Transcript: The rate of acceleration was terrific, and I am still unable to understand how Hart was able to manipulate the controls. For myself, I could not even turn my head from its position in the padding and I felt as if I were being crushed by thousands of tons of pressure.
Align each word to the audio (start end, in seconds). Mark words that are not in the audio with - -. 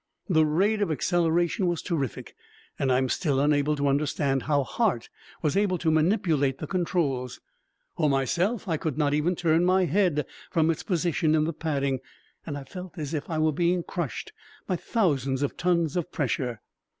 The 0.27 0.47
rate 0.47 0.81
of 0.81 0.89
acceleration 0.91 1.67
was 1.67 1.79
terrific, 1.83 2.33
and 2.79 2.91
I 2.91 2.97
am 2.97 3.07
still 3.07 3.39
unable 3.39 3.75
to 3.75 3.87
understand 3.87 4.41
how 4.41 4.63
Hart 4.63 5.09
was 5.43 5.55
able 5.55 5.77
to 5.77 5.91
manipulate 5.91 6.57
the 6.57 6.65
controls. 6.65 7.39
For 7.97 8.09
myself, 8.09 8.67
I 8.67 8.77
could 8.77 8.97
not 8.97 9.13
even 9.13 9.35
turn 9.35 9.63
my 9.63 9.85
head 9.85 10.25
from 10.49 10.71
its 10.71 10.81
position 10.81 11.35
in 11.35 11.43
the 11.43 11.53
padding 11.53 11.99
and 12.47 12.57
I 12.57 12.63
felt 12.63 12.97
as 12.97 13.13
if 13.13 13.29
I 13.29 13.37
were 13.37 13.53
being 13.53 13.83
crushed 13.83 14.33
by 14.65 14.75
thousands 14.75 15.43
of 15.43 15.55
tons 15.55 15.95
of 15.95 16.11
pressure. 16.11 16.61